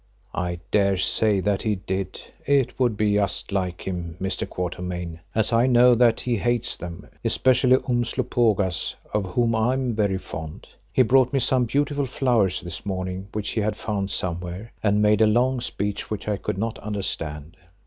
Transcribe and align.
"I 0.33 0.59
daresay 0.71 1.41
that 1.41 1.61
he 1.61 1.75
did; 1.75 2.19
it 2.47 2.79
would 2.79 2.97
be 2.97 3.13
just 3.13 3.51
like 3.51 3.85
him, 3.87 4.17
Mr. 4.19 4.49
Quatermain, 4.49 5.19
as 5.35 5.53
I 5.53 5.67
know 5.67 5.93
that 5.93 6.21
he 6.21 6.37
hates 6.37 6.75
them, 6.75 7.07
especially 7.23 7.77
Umslopogaas, 7.87 8.95
of 9.13 9.33
whom 9.35 9.53
I 9.53 9.73
am 9.73 9.93
very 9.93 10.17
fond. 10.17 10.67
He 10.91 11.03
brought 11.03 11.31
me 11.31 11.37
some 11.37 11.65
beautiful 11.65 12.07
flowers 12.07 12.61
this 12.61 12.83
morning 12.83 13.27
which 13.31 13.49
he 13.51 13.61
had 13.61 13.75
found 13.75 14.09
somewhere, 14.09 14.71
and 14.81 15.03
made 15.03 15.21
a 15.21 15.27
long 15.27 15.61
speech 15.61 16.09
which 16.09 16.27
I 16.27 16.35
could 16.37 16.57
not 16.57 16.79
understand." 16.79 17.55